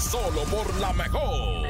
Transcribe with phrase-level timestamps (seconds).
[0.00, 1.66] Solo por la mejor.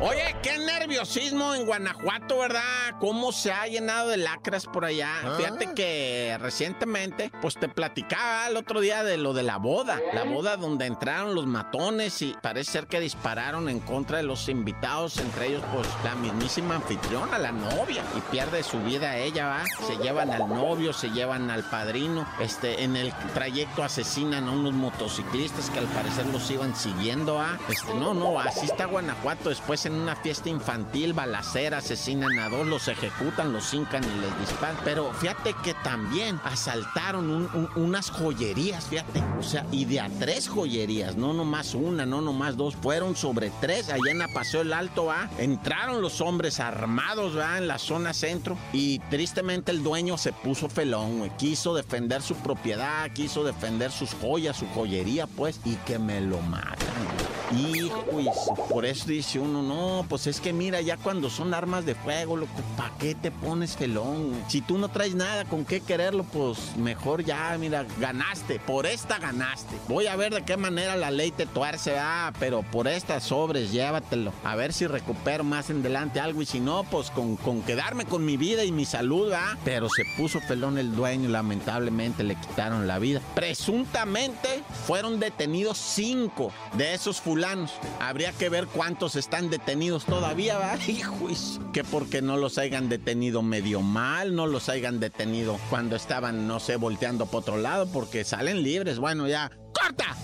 [0.00, 2.94] Oye, qué nerviosismo en Guanajuato, ¿verdad?
[3.00, 5.10] Cómo se ha llenado de lacras por allá.
[5.36, 10.00] Fíjate que recientemente, pues te platicaba el otro día de lo de la boda.
[10.14, 14.48] La boda donde entraron los matones y parece ser que dispararon en contra de los
[14.48, 19.64] invitados, entre ellos, pues la mismísima anfitriona, la novia, y pierde su vida ella, ¿va?
[19.86, 22.26] Se llevan al novio, se llevan al padrino.
[22.40, 27.58] Este, en el trayecto asesinan a unos motociclistas que al parecer los iban siguiendo, ¿ah?
[27.68, 29.48] Este, no, no, así está Guanajuato.
[29.48, 34.38] Después en una fiesta infantil, balacera, asesinan a dos, los ejecutan, los hincan y les
[34.40, 34.76] disparan.
[34.84, 39.20] Pero fíjate que también asaltaron un- un- unas joyerías, fíjate.
[39.38, 43.50] O sea, y de a tres joyerías, no nomás una, no nomás dos, fueron sobre
[43.60, 43.88] tres.
[43.88, 45.28] Allá en la Paseo el Alto, ¿va?
[45.38, 47.58] Entraron los hombres armados, ¿va?
[47.58, 48.56] En la zona centro.
[48.72, 51.28] Y tristemente el dueño se puso felón.
[51.36, 56.40] Quiso defender su propiedad, quiso defender sus joyas, su joyería, pues, y que me lo
[56.42, 56.86] matan.
[57.56, 58.28] Hijo, y
[58.70, 62.36] por eso dice uno, no, pues es que mira, ya cuando son armas de fuego,
[62.36, 64.34] loco, ¿para qué te pones felón?
[64.48, 69.18] Si tú no traes nada con qué quererlo, pues mejor ya, mira, ganaste, por esta
[69.18, 69.76] ganaste.
[69.88, 73.72] Voy a ver de qué manera la ley te tuerce, ah, pero por estas sobres,
[73.72, 74.32] llévatelo.
[74.44, 78.04] A ver si recupero más en adelante algo y si no, pues con, con quedarme
[78.04, 79.56] con mi vida y mi salud, ah.
[79.64, 83.20] Pero se puso felón el dueño, lamentablemente le quitaron la vida.
[83.34, 87.20] Presuntamente fueron detenidos cinco de esos
[88.00, 90.76] Habría que ver cuántos están detenidos todavía, ¿va?
[90.88, 91.28] Hijo,
[91.72, 96.58] que porque no los hayan detenido medio mal, no los hayan detenido cuando estaban, no
[96.58, 98.98] sé, volteando por otro lado, porque salen libres.
[98.98, 99.50] Bueno, ya.
[99.72, 100.16] ¡Corta!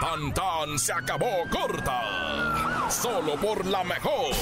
[0.00, 2.90] Tan tan se acabó corta.
[2.90, 4.34] Solo por la mejor.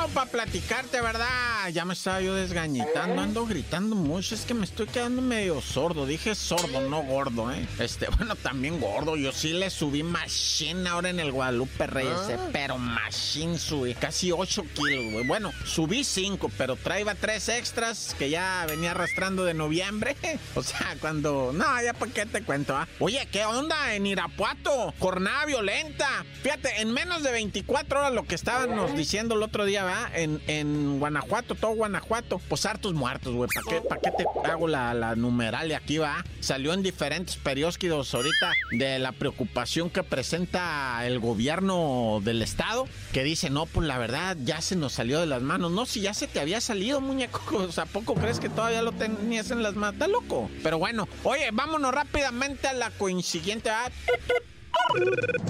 [0.00, 1.68] Bueno, para platicarte, ¿verdad?
[1.72, 6.06] Ya me estaba yo desgañitando, ando gritando mucho, es que me estoy quedando medio sordo.
[6.06, 7.66] Dije sordo, no gordo, ¿eh?
[7.78, 9.16] Este, bueno, también gordo.
[9.16, 14.32] Yo sí le subí machine ahora en el Guadalupe Reyes, eh, pero machine subí casi
[14.32, 15.26] 8 kilos, güey.
[15.26, 20.16] Bueno, subí 5, pero traía 3 extras que ya venía arrastrando de noviembre.
[20.54, 21.52] O sea, cuando...
[21.54, 22.86] No, ya para qué te cuento, ¿ah?
[22.98, 24.92] Oye, ¿qué onda en Irapuato?
[24.98, 26.24] Jornada violenta.
[26.42, 30.98] Fíjate, en menos de 24 horas lo que estábamos diciendo el otro día, En, en
[30.98, 32.40] Guanajuato, todo Guanajuato.
[32.48, 33.48] Pues hartos muertos, güey.
[33.54, 36.24] ¿Para qué, pa' qué te hago la, la numeralia aquí, va?
[36.40, 43.24] Salió en diferentes periódicos ahorita de la preocupación que presenta el gobierno del estado, que
[43.24, 45.70] dice, no, pues la verdad ya se nos salió de las manos.
[45.72, 47.40] No, si ya se te había salido, muñeco.
[47.70, 49.94] O sea, ¿a poco crees que todavía lo tenías en las manos?
[49.94, 50.50] Está loco.
[50.62, 53.70] Pero bueno, oye, vámonos rápidamente a la coincidiente.
[53.70, 53.90] ¿va?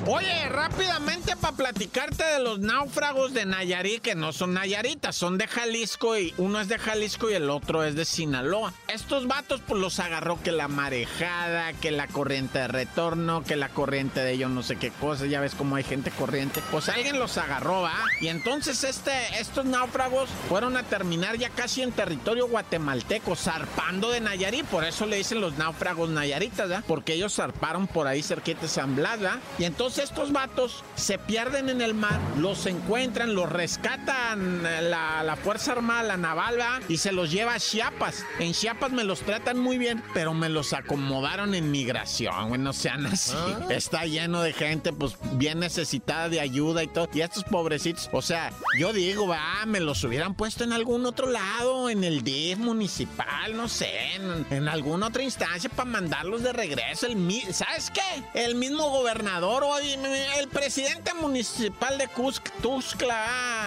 [0.06, 5.46] Oye, rápidamente para platicarte de los náufragos de Nayarit, que no son nayaritas, son de
[5.46, 8.72] Jalisco y uno es de Jalisco y el otro es de Sinaloa.
[8.88, 13.68] Estos vatos pues los agarró que la marejada, que la corriente de retorno, que la
[13.68, 16.62] corriente de yo no sé qué cosa, ya ves cómo hay gente corriente.
[16.70, 17.94] Pues alguien los agarró, ¿va?
[18.20, 24.20] Y entonces este, estos náufragos fueron a terminar ya casi en territorio guatemalteco, zarpando de
[24.20, 26.84] Nayarit, por eso le dicen los náufragos nayaritas, ¿verdad?
[26.86, 29.29] Porque ellos zarparon por ahí cerquita de San Blas, ¿verdad?
[29.58, 35.22] Y entonces estos vatos se pierden en el mar, los encuentran, los rescatan eh, la,
[35.22, 36.82] la Fuerza Armada, la Naval, ¿verdad?
[36.88, 38.24] Y se los lleva a Chiapas.
[38.38, 42.72] En Chiapas me los tratan muy bien, pero me los acomodaron en migración, güey, no
[42.72, 43.34] sean así.
[43.70, 47.08] Está lleno de gente, pues, bien necesitada de ayuda y todo.
[47.12, 51.28] Y estos pobrecitos, o sea, yo digo, va, me los hubieran puesto en algún otro
[51.30, 56.52] lado, en el DIF municipal, no sé, en, en alguna otra instancia para mandarlos de
[56.52, 57.06] regreso.
[57.06, 58.00] El, mi- ¿Sabes qué?
[58.34, 59.98] El mismo gobernador, oye,
[60.38, 63.26] el presidente municipal de Cusc, Tuxtla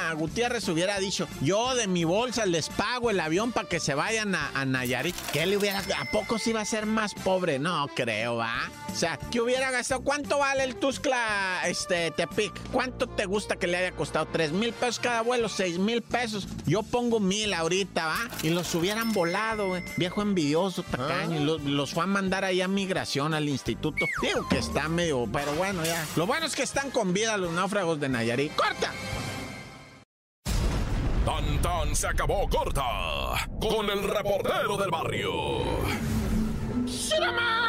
[0.10, 3.94] ah, Gutiérrez hubiera dicho, yo de mi bolsa les pago el avión para que se
[3.94, 5.16] vayan a, a Nayarit.
[5.32, 7.60] ¿Qué le hubiera, a poco se iba a ser más pobre?
[7.60, 8.70] No creo, va.
[8.92, 10.04] O sea, ¿qué hubiera gastado?
[10.04, 12.54] ¿Cuánto vale el Tuxtla, este, Tepic?
[12.72, 14.28] ¿Cuánto te gusta que le haya costado?
[14.28, 15.50] ¿Tres mil pesos cada vuelo?
[15.50, 16.48] ¿Seis mil pesos?
[16.66, 18.20] Yo pongo mil ahorita, ¿va?
[18.44, 19.84] Y los hubieran volado, güey.
[19.98, 21.42] Viejo envidioso, tacaño.
[21.42, 24.06] Y los, los fue a mandar ahí a migración al instituto.
[24.22, 26.06] Digo que está medio, pero bueno, ya.
[26.16, 28.56] Lo bueno es que están con vida los náufragos de Nayarit.
[28.56, 28.94] ¡Corta!
[31.26, 35.32] Tan tan se acabó corta con el reportero del barrio.
[37.16, 37.63] Oye,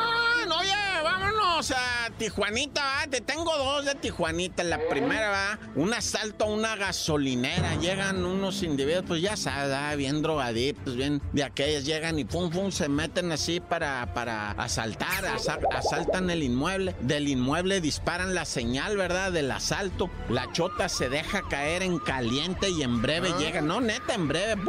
[1.65, 3.07] vámonos a Tijuanita, ¿va?
[3.11, 4.63] Te tengo dos de Tijuanita.
[4.65, 7.77] La primera va, un asalto a una gasolinera.
[7.77, 11.85] Llegan unos individuos, pues ya sabes, bien drogaditos, bien de aquellas.
[11.85, 15.25] Llegan y pum, pum, se meten así para, para asaltar.
[15.71, 16.95] asaltan el inmueble.
[17.01, 19.33] Del inmueble disparan la señal, ¿verdad?
[19.33, 20.11] Del asalto.
[20.29, 23.39] La chota se deja caer en caliente y en breve ah.
[23.39, 23.61] llega.
[23.61, 24.63] No, neta, en breve.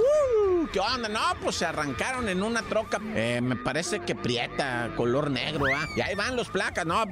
[0.71, 1.09] ¿Qué onda?
[1.09, 2.99] No, pues se arrancaron en una troca.
[3.15, 5.87] Eh, me parece que prieta, color negro, ¿ah?
[5.95, 7.03] Y ahí van los placas, ¿no?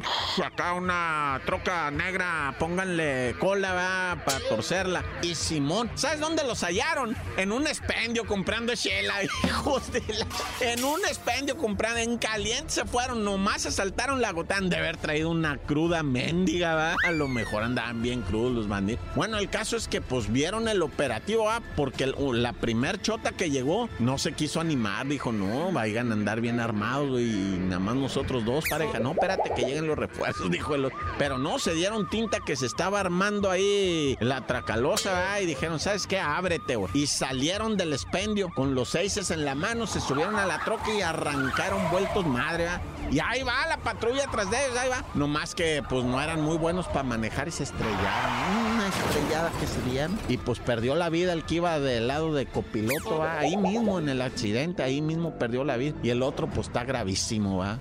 [0.43, 4.23] Acá una troca negra, pónganle cola, ¿va?
[4.23, 5.03] Para torcerla.
[5.21, 7.15] Y Simón, ¿sabes dónde los hallaron?
[7.37, 10.27] En un expendio comprando chela, hijos de la...
[10.61, 15.29] En un expendio comprando, en caliente se fueron, nomás asaltaron la gotán de haber traído
[15.29, 16.95] una cruda mendiga, ¿va?
[17.03, 19.01] A lo mejor andaban bien crudos los bandidos.
[19.15, 21.61] Bueno, el caso es que pues vieron el operativo, ¿va?
[21.75, 26.41] Porque la primer chota que llegó no se quiso animar, dijo, no, vayan a andar
[26.41, 28.99] bien armados, y nada más nosotros dos, pareja.
[28.99, 30.97] No, espérate que lleguen los refuerzos, dijo el otro.
[31.17, 36.07] Pero no, se dieron tinta que se estaba armando ahí la tracalosa, y dijeron, ¿sabes
[36.07, 36.19] qué?
[36.19, 36.91] Ábrete, güey.
[36.93, 40.93] Y salieron del expendio con los seises en la mano, se subieron a la troca
[40.93, 42.81] y arrancaron vueltos madre, ¿va?
[43.11, 45.03] Y ahí va la patrulla tras de ellos, ahí va.
[45.13, 48.73] No más que pues no eran muy buenos para manejar y se estrellaron.
[48.73, 50.19] Una estrellada que se dieron.
[50.29, 53.21] Y pues perdió la vida el que iba del lado de copiloto.
[53.23, 55.95] Ahí mismo en el accidente, ahí mismo perdió la vida.
[56.01, 57.77] Y el otro pues está gravísimo, va.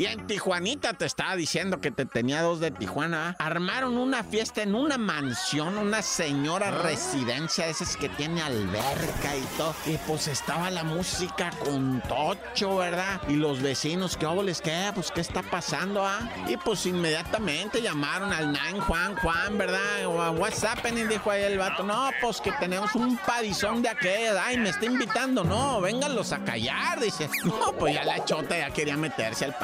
[0.00, 3.36] Y en Tijuanita te estaba diciendo que te tenía dos de Tijuana.
[3.38, 6.82] Armaron una fiesta en una mansión, una señora ah.
[6.84, 9.74] residencia, esas que tiene alberca y todo.
[9.84, 13.20] Y pues estaba la música con tocho, ¿verdad?
[13.28, 14.90] Y los vecinos, ¿qué les qué?
[14.94, 16.30] Pues, ¿qué está pasando, ah?
[16.48, 20.06] Y pues inmediatamente llamaron al Nine Juan Juan, ¿verdad?
[20.34, 21.08] What's happening?
[21.08, 21.82] Dijo ahí el vato.
[21.82, 24.46] No, pues que tenemos un padizón de aquella.
[24.46, 25.44] Ay, me está invitando.
[25.44, 27.28] No, vénganlos a callar, dice.
[27.44, 29.54] No, pues ya la chota ya quería meterse al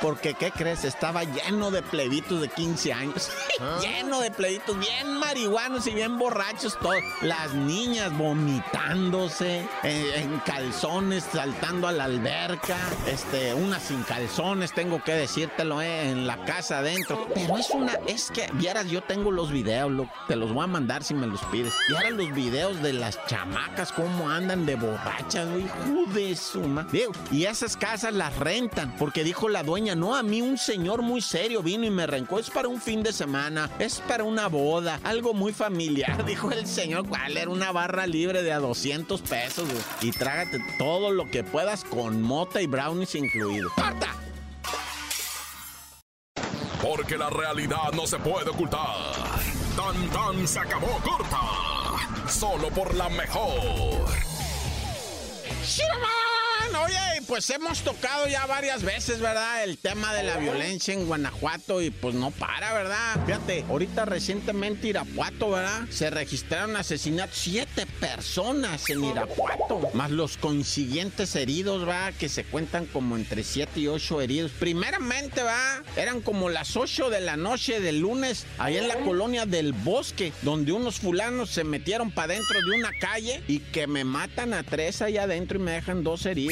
[0.00, 0.84] porque, ¿qué crees?
[0.84, 3.30] Estaba lleno de plebitos de 15 años.
[3.60, 3.78] ¿Ah?
[3.80, 6.96] lleno de plebitos, bien marihuanos y bien borrachos todos.
[7.22, 12.76] Las niñas vomitándose, eh, en calzones, saltando a la alberca.
[13.06, 17.26] Este, una sin calzones, tengo que decírtelo, eh, en la casa adentro.
[17.34, 19.90] Pero es una, es que, vieras, yo tengo los videos,
[20.28, 21.74] te los voy a mandar si me los pides.
[21.88, 26.86] Y ahora los videos de las chamacas, cómo andan de borrachas, hijo de suma.
[27.30, 31.20] Y esas casas las rentan, porque dijo la dueña, no, a mí un señor muy
[31.20, 35.00] serio vino y me arrancó, es para un fin de semana, es para una boda,
[35.04, 39.68] algo muy familiar, dijo el señor, ¿cuál era una barra libre de a 200 pesos?
[40.00, 43.70] Y trágate todo lo que puedas con mota y brownies incluido.
[43.74, 44.14] ¡Corta!
[46.82, 48.86] Porque la realidad no se puede ocultar.
[49.76, 51.40] Tan tan se acabó corta.
[52.28, 54.08] Solo por la mejor.
[56.84, 59.64] Oye, pues hemos tocado ya varias veces, ¿verdad?
[59.64, 63.26] El tema de la violencia en Guanajuato y pues no para, ¿verdad?
[63.26, 65.86] Fíjate, ahorita recientemente Irapuato, ¿verdad?
[65.90, 72.14] Se registraron asesinatos, siete personas en Irapuato, más los consiguientes heridos, ¿verdad?
[72.18, 74.52] Que se cuentan como entre siete y ocho heridos.
[74.52, 75.82] Primeramente, ¿verdad?
[75.96, 80.32] Eran como las ocho de la noche del lunes, ahí en la colonia del Bosque,
[80.42, 84.62] donde unos fulanos se metieron para dentro de una calle y que me matan a
[84.62, 86.47] tres allá adentro y me dejan dos heridos.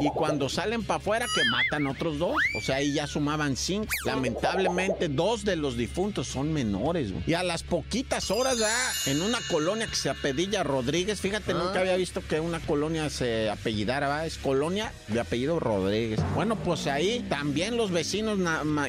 [0.00, 2.36] Y cuando salen para afuera, que matan otros dos.
[2.56, 3.88] O sea, ahí ya sumaban cinco.
[4.04, 8.70] Lamentablemente, dos de los difuntos son menores, Y a las poquitas horas, ya
[9.06, 11.20] En una colonia que se apellida Rodríguez.
[11.20, 11.80] Fíjate, nunca ah.
[11.80, 14.26] había visto que una colonia se apellidara, ¿va?
[14.26, 16.20] Es colonia de apellido Rodríguez.
[16.34, 18.38] Bueno, pues ahí también los vecinos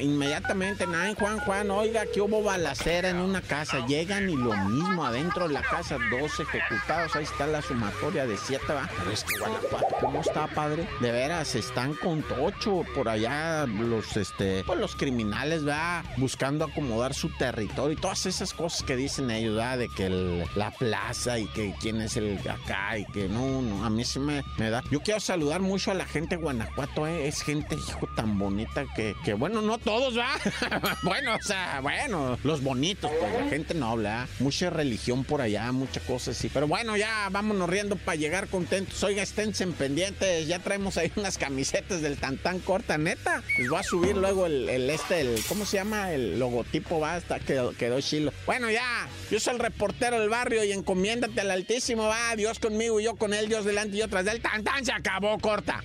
[0.00, 3.86] inmediatamente, nada, Juan, Juan, oiga, que hubo balacera en una casa.
[3.86, 7.14] Llegan y lo mismo adentro de la casa, dos ejecutados.
[7.16, 8.88] Ahí está la sumatoria de siete, ¿va?
[8.98, 10.31] Pero es que Guanajuato, ¿cómo está?
[10.32, 10.88] Padre.
[11.00, 17.14] De veras, están con tocho por allá los, este, pues los criminales, va buscando acomodar
[17.14, 19.78] su territorio y todas esas cosas que dicen ellos, ¿verdad?
[19.78, 20.08] De que
[20.54, 24.18] la plaza y que quién es el acá y que no, no, a mí sí
[24.18, 24.82] me, da.
[24.90, 27.28] Yo quiero saludar mucho a la gente de Guanajuato, ¿eh?
[27.28, 30.30] Es gente, hijo, tan bonita que, que bueno, no todos, ¿va?
[31.02, 34.28] bueno, o sea, bueno, los bonitos, pues la gente noble, ¿ah?
[34.38, 36.50] Mucha religión por allá, muchas cosas sí.
[36.52, 39.02] Pero bueno, ya vámonos riendo para llegar contentos.
[39.02, 43.42] Oiga, esténse en pendiente ya traemos ahí unas camisetas del Tantán corta, neta.
[43.58, 46.12] Les voy a subir luego el, este, el, ¿cómo se llama?
[46.12, 48.32] El logotipo, va, hasta quedó, quedó chilo.
[48.46, 53.00] Bueno, ya, yo soy el reportero del barrio y encomiéndate al Altísimo, va, Dios conmigo
[53.00, 55.82] y yo con él, Dios delante y yo tras del Tantán, se acabó corta.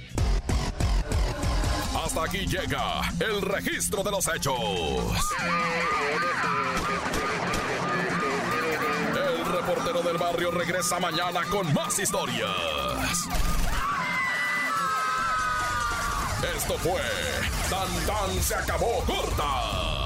[1.95, 4.57] Hasta aquí llega el registro de los hechos
[9.67, 13.27] reportero del barrio regresa mañana con más historias.
[16.55, 17.01] Esto fue
[17.69, 19.96] Tan Tan se acabó corta